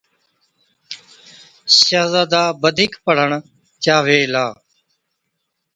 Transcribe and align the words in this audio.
شهزادا 1.83 2.43
بڌِيڪ 2.61 2.93
بِڙهڻ 3.03 3.31
چاوي 3.83 4.17
هِلا۔ 4.23 4.45